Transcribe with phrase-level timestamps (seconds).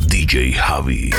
[0.00, 1.12] DJ Javi.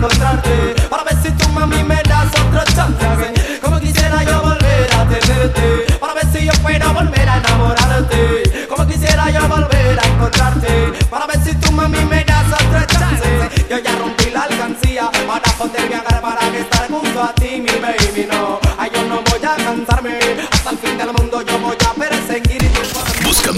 [0.00, 3.58] Para ver si tú mami me das otro chance.
[3.60, 5.98] Como quisiera yo volver a tenerte.
[5.98, 8.66] Para ver si yo puedo volver a enamorarte.
[8.68, 10.92] Como quisiera yo volver a encontrarte.
[11.10, 13.66] Para ver si tú mami me das otro chance.
[13.68, 18.28] Yo ya rompí la alcancía Para poder viajar para estar junto a ti mi baby.
[18.30, 20.27] No Ay yo no voy a cansarme.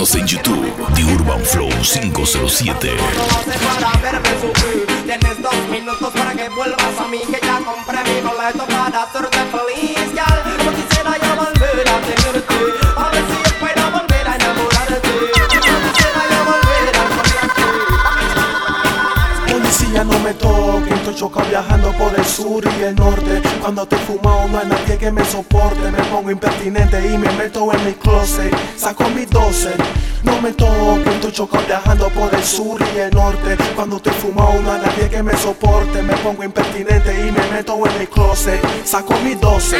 [0.00, 2.96] Búscanos en YouTube, The Urban Flow 507.
[5.04, 9.38] Tienes dos minutos para que vuelvas a mí, que ya compré mi boleto para hacerte
[21.20, 23.42] Choca viajando por el sur y el norte.
[23.60, 25.90] Cuando estoy fumado no hay nadie que me soporte.
[25.90, 28.50] Me pongo impertinente y me meto en mi closet.
[28.74, 29.74] Saco mis 12
[30.22, 33.58] no me toquen, estoy chocado viajando por el sur y el norte.
[33.76, 36.02] Cuando estoy fumado no hay nadie que me soporte.
[36.02, 38.58] Me pongo impertinente y me meto en mi closet.
[38.86, 39.76] Saco mis 12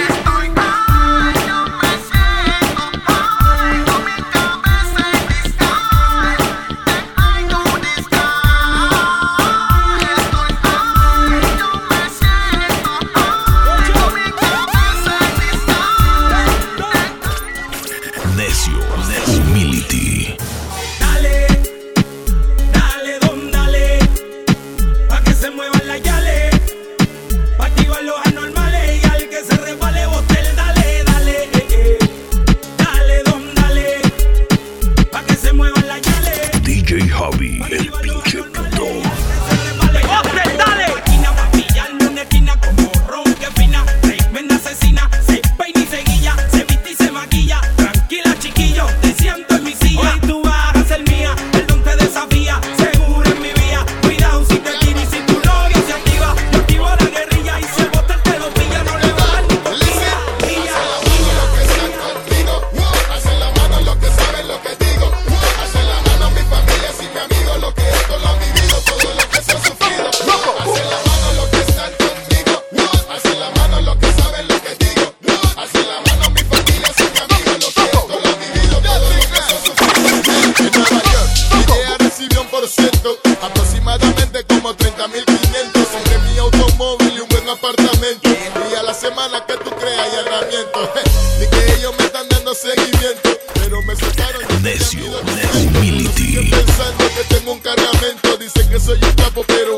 [98.70, 99.69] que soy un capo, pero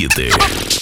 [0.00, 0.79] хиты.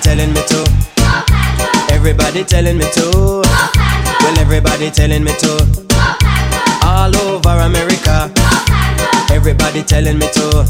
[0.00, 0.64] Telling me to.
[1.92, 3.42] Everybody telling me to.
[4.20, 5.52] Well, everybody telling me to.
[6.82, 8.32] All over America.
[9.30, 10.64] Everybody telling me to.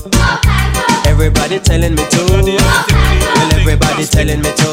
[1.06, 2.23] Everybody telling me to.
[2.27, 4.71] Well, everybody telling me to.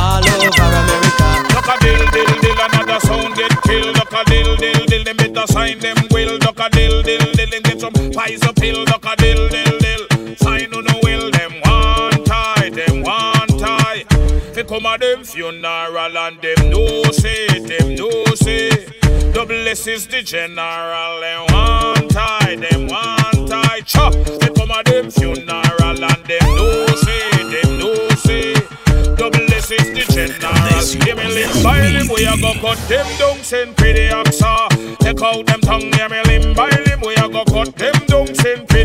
[0.00, 1.28] All over America.
[1.52, 3.94] Duck a dill, dill, dill, another sound get killed.
[3.94, 6.38] Duck a dill, dill, dill, them better sign them will.
[6.38, 8.84] Duck a dill, dill, dill, get some pies up hill.
[8.86, 9.27] Duck a dill,
[14.78, 18.70] come a them funeral and them no say, them no say.
[19.32, 21.20] Double S is the general.
[21.20, 23.80] Them one tie, them one tie.
[23.80, 24.12] Chop.
[24.12, 28.54] They come a them funeral and them no say, them no say.
[29.16, 31.04] Double S is the general.
[31.04, 34.68] Give me limb by limb, we a go cut them down, send pretty oxa.
[34.98, 38.32] Take out them tongue, give me limb by limb, we a go cut them down,
[38.32, 38.77] send pretty.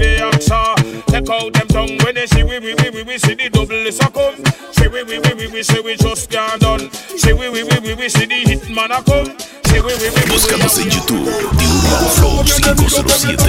[1.08, 3.88] Take out them tongue when they see we we we we we see the double
[3.88, 4.36] S a come.
[4.74, 6.90] See we we we we we say we just can't done.
[7.18, 9.34] See we we we we we see the hitman a come.
[9.70, 13.44] See we we we we we Búscanos en YouTube, The Urban Flow 507.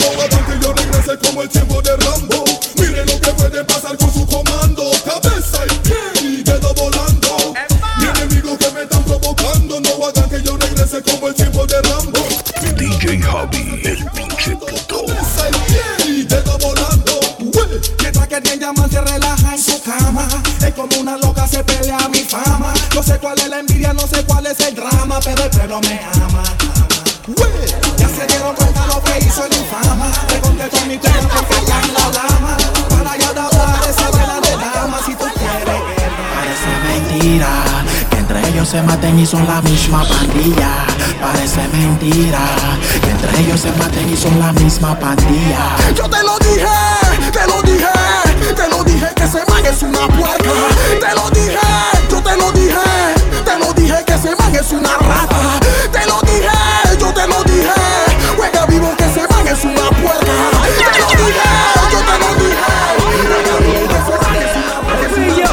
[0.00, 2.44] No hagan que yo regrese como el tiempo de Rambo.
[2.76, 4.90] Miren lo que puede pasar con su comando.
[5.04, 7.54] Cabeza y pie y dedo volando.
[7.98, 9.80] Mi enemigo que me están provocando.
[9.80, 12.20] No hagan que yo regrese como el tiempo de Rambo.
[12.76, 14.56] DJ Javi, el pinche
[22.32, 25.50] fama No sé cuál es la envidia, no sé cuál es el drama Pero el
[25.50, 26.42] pueblo me ama.
[27.98, 31.80] Ya se dieron cuenta lo que hizo el infama Le contesto mi cuerpo que está
[31.80, 32.56] en la lama
[32.88, 35.82] Para ya de hablar esa vela de dama Si tú quieres
[36.34, 40.86] Parece mentira que entre ellos se maten y son la misma pandilla.
[41.20, 42.40] Parece mentira
[43.02, 45.76] que entre ellos se maten y son la misma pandilla.
[45.94, 46.66] Yo te lo dije,
[47.32, 50.50] te lo dije, te lo dije que man es una puerca.
[51.00, 51.58] Te lo dije,
[52.32, 52.78] te lo dije,
[53.44, 55.60] te lo dije que ese man es una rata.
[55.92, 56.48] Te lo dije,
[56.98, 57.72] yo te lo dije,
[58.36, 60.32] juega vivo que ese man es una puerca.
[60.78, 61.48] Te lo dije,
[61.92, 62.72] yo te lo dije.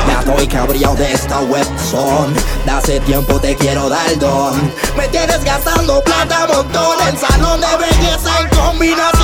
[0.08, 2.34] Ya estoy cabreado de esta webson
[2.66, 7.68] De hace tiempo te quiero dar don Me tienes gastando plata montón En salón de
[7.78, 9.19] belleza en combinación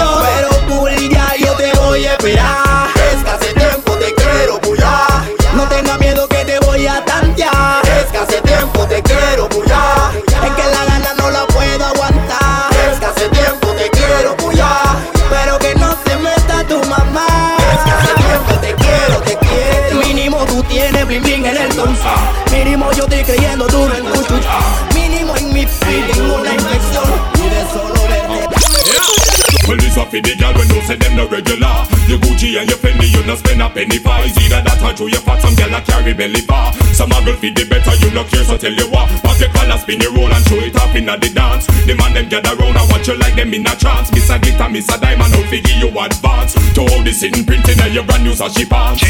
[30.16, 31.76] for the gal when no say them no regular.
[32.08, 32.80] Your Gucci and your
[33.26, 34.14] you no spend a penny for.
[34.22, 36.70] It's either that or through your fat, some gal a carry belly bar.
[36.94, 39.10] Some a girl feed the better, you no care, so tell you what.
[39.26, 41.66] Pop your collar, spin your roll and show it off inna the dance.
[41.90, 44.14] The man them gather round and watch you like them in a trance.
[44.14, 46.54] Miss a glitter, miss a diamond, out figure you advance.
[46.78, 49.02] To all the sitting printing and your brand new sashi pants.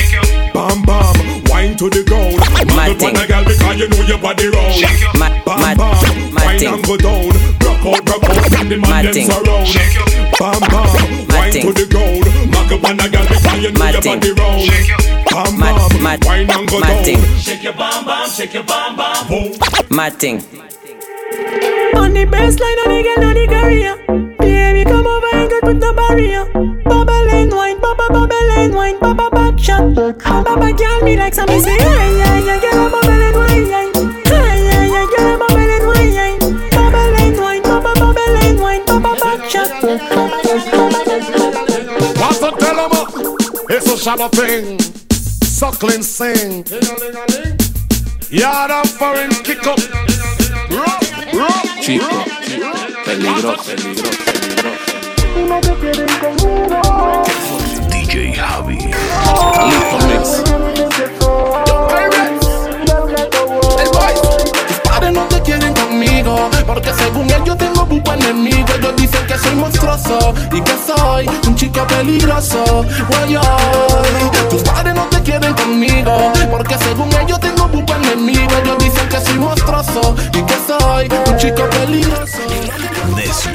[0.55, 1.15] Bam bam,
[1.51, 2.39] wine to the ground.
[2.71, 3.17] My Muggle pon thing.
[3.19, 4.79] a gal because you know your body round.
[5.43, 6.71] Bam bam, my wine thing.
[6.71, 7.35] and go down.
[7.67, 9.67] Rock out, rock out, and the My man them surround.
[10.39, 11.67] Bam bam, My wine thing.
[11.67, 12.24] to the ground.
[12.85, 14.19] Mark up on a gal because you know My your thing.
[14.19, 14.69] body round.
[15.29, 17.03] Bam My- bam, my- wine and go down.
[17.39, 19.27] Shake your bam bam, shake your bam bam.
[19.27, 19.53] Boom.
[19.89, 20.37] My thing.
[21.95, 23.95] On the baseline and the girl on the career.
[24.39, 26.45] Baby, come over and get with the barrier.
[26.83, 29.93] Bubble and wine, bubble, bubble and wine, bubble back shot.
[29.95, 32.64] Bubble girl me like some say, yeah, yeah, yeah,
[44.07, 44.79] It's a shallow thing.
[45.09, 46.63] Suckling sing.
[48.29, 49.79] Yard and foreign kick up.
[50.69, 51.01] Rock,
[51.33, 52.27] rock, Chico, rock.
[53.03, 54.45] peligro, peligro, peligro.
[57.89, 58.77] DJ Javi.
[59.71, 60.74] Listo, mix.
[72.05, 72.85] Peligroso
[73.23, 74.49] Oy, oy.
[74.49, 79.19] Tus padres no te quieren conmigo Porque según ellos tengo buco enemigo Ellos dicen que
[79.19, 82.37] soy monstruoso Y que soy un chico peligroso
[83.15, 83.51] Necio,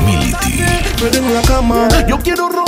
[0.00, 0.64] Humility.
[1.00, 2.67] Pero en la cama yo quiero robarme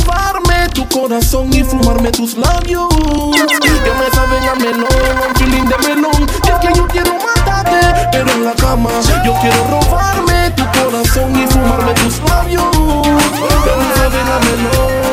[0.71, 6.49] tu corazón y fumarme tus labios Que me saben a melón, feeling de melón Y
[6.49, 8.91] es que yo quiero matarte Pero en la cama
[9.25, 15.11] yo quiero robarme tu corazón y fumarme tus labios Que me saben a melón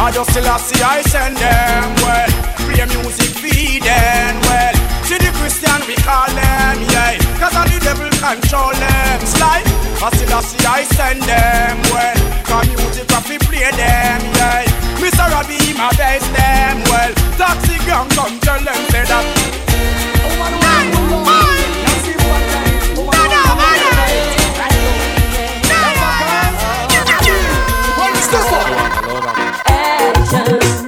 [0.00, 2.30] Jah just still I see I send them well.
[2.56, 4.79] Play music feed them well.
[5.90, 7.18] See we call them, yeah.
[7.42, 9.20] Cause all the devil control them.
[9.26, 9.66] Slide.
[9.98, 12.14] I still I see I send them well.
[12.46, 14.70] Cause music have play them, yeah.
[15.02, 15.26] Mr.
[15.26, 17.12] Robbie, my best them well.
[17.34, 19.26] Taxi gang come tell them say that.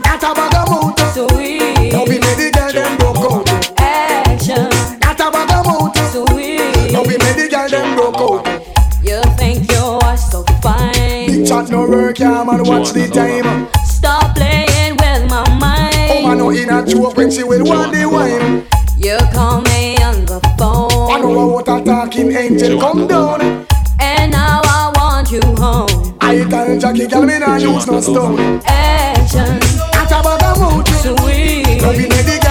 [0.04, 0.94] That a bag of mood.
[1.11, 1.92] Sweet.
[1.92, 3.01] Now we made the girl them
[12.83, 13.69] Watch the time.
[13.85, 16.11] Stop playing with my mind.
[16.11, 18.67] Oh man, no in a joke when she will want the wine.
[18.99, 21.12] You call me on the phone.
[21.12, 23.41] I know what a talking angel come down.
[24.01, 26.19] And now I want you home.
[26.21, 28.61] I tell Jackie, girl, me nah use no stone.
[28.67, 29.61] Action.
[29.95, 30.89] That a bag of mood.
[30.89, 31.83] Sweet.
[31.83, 32.41] Now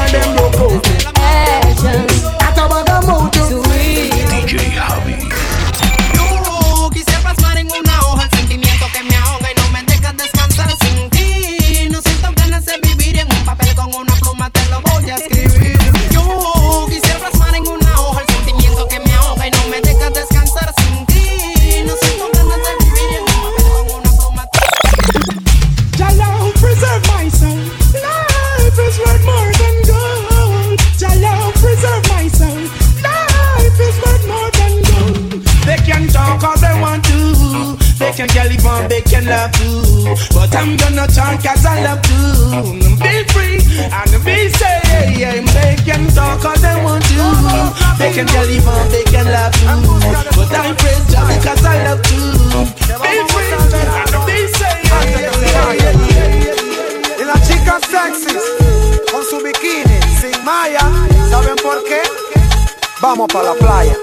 [63.21, 63.97] Vamos para la playa.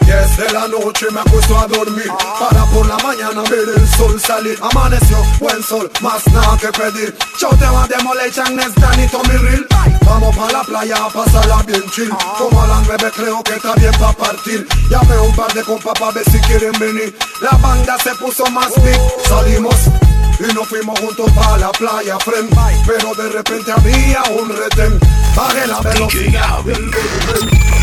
[0.00, 4.58] Desde la noche me acuesto a dormir Para por la mañana ver el sol salir.
[4.62, 7.14] Amaneció, buen sol, más nada que pedir.
[7.38, 9.66] Yo te va a demolition, es Danny Tommy Real
[10.06, 12.08] Vamos pa' la playa a pasarla bien chill.
[12.38, 14.66] Como a las nueve creo que está bien pa' partir.
[14.88, 17.14] Llamé un par de compas pa' ver si quieren venir.
[17.42, 18.98] La banda se puso más big.
[19.28, 19.76] Salimos
[20.40, 22.48] y nos fuimos juntos pa' la playa, friend.
[22.86, 24.98] Pero de repente había un retén
[25.34, 26.58] Bajé la velocidad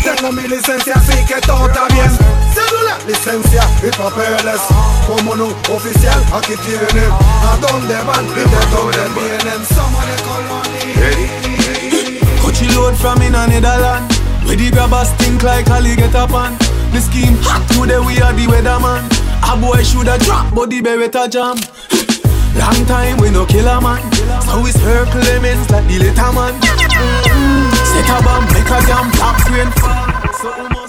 [0.04, 2.10] Tengo mi licencia así que todo está bien.
[2.54, 4.60] Cédula, licencia y papeles.
[5.06, 9.66] Como no oficial, aquí tienen A dónde van y de dónde vienen?
[9.66, 10.60] Somos de colonia.
[12.40, 14.10] Coachy load from in a Netherland
[14.44, 16.56] Where the grabbers stink like up on
[16.92, 19.04] The scheme hot today we are the weatherman.
[19.42, 21.56] A boy shoulda drop but the beretta jam
[22.56, 24.00] Long time we no kill a man
[24.42, 26.54] So we circle lemons like the little man.
[27.90, 30.79] Set a bomb make a jam black rain fall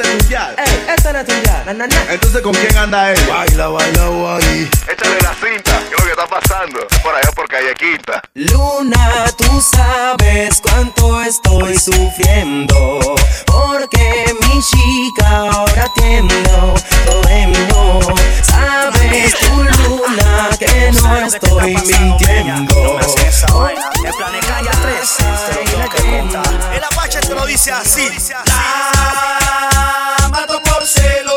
[0.00, 0.54] Ese es yal.
[0.56, 2.12] Ey, esta no es ya, na, na, na.
[2.12, 3.20] Entonces, ¿con quién anda él?
[3.28, 5.78] Baila, baila, guay Échale la cinta.
[5.78, 6.86] ¿Qué es lo que está pasando?
[7.02, 8.22] Por allá por calle Quinta.
[8.34, 13.00] Luna, tú sabes cuánto estoy sufriendo
[13.44, 23.00] Porque mi chica ahora tiendo todo Sabes tú, Luna, que no estoy mintiendo
[24.04, 25.16] El plan Calla 3,
[26.74, 28.08] El Apache te lo dice así.
[28.46, 29.49] La
[30.30, 31.29] mato por celo,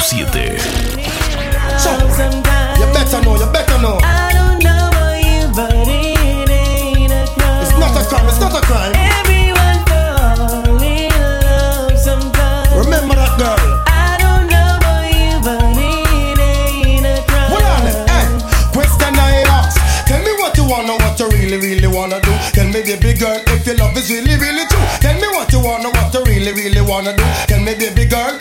[0.00, 0.56] 507.
[2.80, 7.28] You better know, you better know I don't know about you, but it ain't a
[7.36, 7.60] crime.
[7.60, 12.72] It's not a crime, it's not a crime Everyone fall in love sometimes.
[12.80, 13.60] Remember that girl
[13.92, 17.52] I don't know about you, but it ain't a crime.
[17.52, 17.84] Hold on?
[18.72, 19.76] Question I ask.
[20.08, 22.32] Tell me what you wanna, what you really, really wanna do.
[22.56, 24.80] Tell me, baby girl, if your love is really, really true.
[25.04, 27.24] Tell me what you wanna, what you really, really wanna do.
[27.46, 28.32] Tell me, baby girl,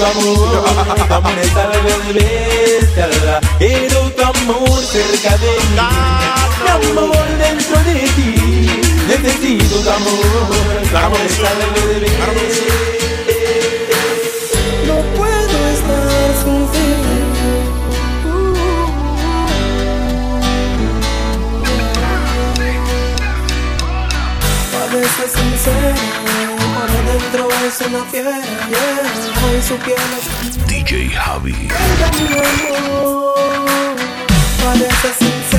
[0.00, 0.64] tu amor,
[1.10, 1.66] amor está
[2.14, 5.76] bestia, quiero tu amor cerca de mí,
[6.62, 8.30] mi amor dentro de ti,
[9.08, 11.20] necesito tu amor, tu amor.
[14.86, 16.88] No puedo estar sin ti.
[24.82, 26.19] A sincero
[27.12, 27.48] dentro
[30.66, 31.68] DJ Javi.
[34.62, 35.49] Parece.